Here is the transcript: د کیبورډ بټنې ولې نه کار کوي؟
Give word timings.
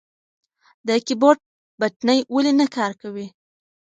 د 0.87 0.89
کیبورډ 1.07 1.39
بټنې 1.79 2.17
ولې 2.33 2.51
نه 2.59 2.65
کار 2.75 2.91
کوي؟ 3.01 3.27